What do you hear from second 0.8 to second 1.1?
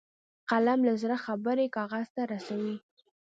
له